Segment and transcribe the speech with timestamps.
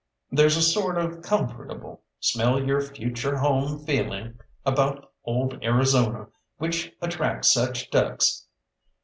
[0.31, 6.25] There's a sort of comfortable, smell your future home feeling about old Arizona
[6.57, 8.47] which attracts such ducks.